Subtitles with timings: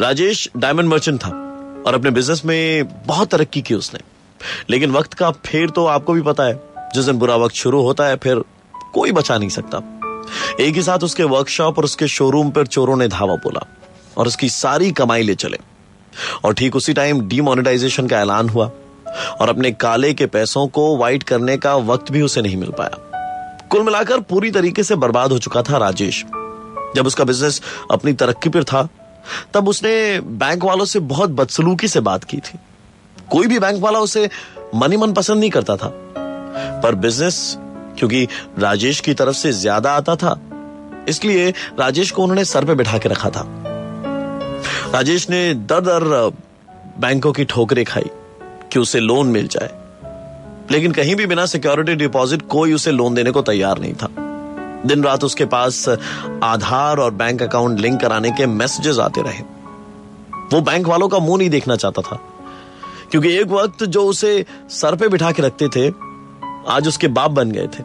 [0.00, 1.28] Rajesh diamond merchant था
[1.86, 4.00] और अपने बिज़नेस में बहुत तरक्की की उसने।
[4.70, 6.60] लेकिन वक्त का फेर तो आपको भी पता है,
[6.94, 8.42] जिस दिन बुरा वक्त शुरू होता है, फिर
[8.92, 9.78] कोई बचा नहीं सकता।
[10.60, 13.66] एक ही साथ उसके वर्कशॉप और उसके शोरूम पर चोरों ने धावा बोला
[14.16, 15.58] और उसकी सारी कमाई ले चले।
[16.44, 18.70] और ठीक उसी टाइम डीमोनेटाइजेशन का ऐलान हुआ
[19.40, 22.96] और अपने काले के पैसों को वाइट करने का वक्त भी उसे नहीं मिल पाया।
[23.70, 26.24] कुल मिलाकर पूरी तरीके से बर्बाद हो चुका था राजेश।
[26.96, 28.88] जब उसका बिज़नेस अपनी तरक्की पर था
[29.54, 32.58] तब उसने बैंक वालों से बहुत बदसलूकी से बात की थी।
[33.30, 34.28] कोई भी बैंक वाला उसे
[34.74, 35.92] मनी मन पसंद नहीं करता था।
[36.82, 37.56] पर बिज़नेस
[37.98, 38.26] क्योंकि
[38.58, 40.38] राजेश की तरफ़ से ज़्यादा आता था,
[41.08, 43.44] इसलिए राजेश को उन्होंने सर पे बिठा के रखा था।
[44.94, 46.04] राजेश ने दर दर
[47.00, 48.10] बैंकों की ठोकरें खाई
[48.72, 49.70] कि उसे लोन मिल जाए।
[50.70, 54.08] लेकिन कहीं भी बिना सिक्योरिटी डिपॉजिट कोई उसे लोन देने को तैयार नहीं था।
[54.86, 55.88] दिन रात उसके पास
[56.42, 59.42] आधार और बैंक अकाउंट लिंक कराने के मैसेजेस आते रहे।
[60.52, 62.18] वो बैंक वालों का मुँह नहीं देखना चाहता था,
[63.10, 65.88] क्योंकि एक वक्त जो उसे सर पे बिठा के रखते थे,
[66.68, 67.82] आज उसके बाप बन गए थे।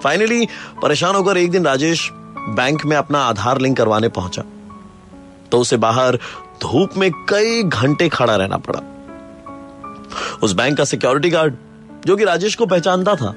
[0.00, 0.46] फाइनली
[0.82, 2.08] परेशान होकर एक दिन राजेश
[2.50, 4.42] बैंक में अपना आधार लिंक करवाने पहुँचा।
[5.52, 6.16] तो उसे बाहर
[6.62, 8.80] धूप में कई घंटे खड़ा रहना पड़ा।
[10.42, 11.54] उस बैंक का सिक्योरिटी गार्ड,
[12.06, 13.34] जो कि राजेश को पहचानता था,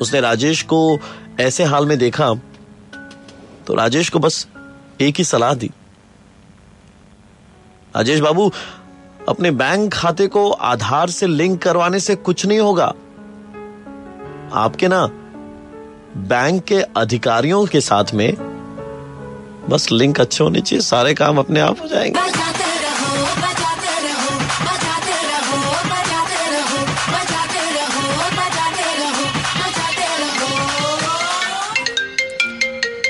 [0.00, 0.98] उसने राजेश को
[1.40, 2.34] ऐसे हाल में देखा
[3.66, 4.46] तो राजेश को बस
[5.00, 5.70] एक ही सलाह दी।
[7.96, 8.50] राजेश बाबू,
[9.28, 12.92] अपने बैंक खाते को आधार से लिंक करवाने से कुछ नहीं होगा।
[14.54, 15.06] आपके ना
[16.28, 18.32] बैंक के अधिकारियों के साथ में
[19.70, 22.45] बस लिंक अच्छे होने चाहिए, सारे काम अपने आप हो जाएँगे।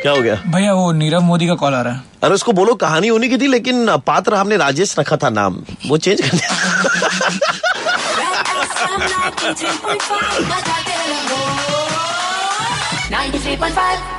[0.06, 0.34] क्या हो गया?
[0.46, 3.38] भैया वो नीरव मोदी का कॉल आ रहा है। अरे उसको बोलो कहानी होने की
[3.38, 6.50] थी लेकिन पात्र हमने राजेश रखा था नाम। वो चेंज कर दिया।
[13.10, 14.15] Ninety-three point five.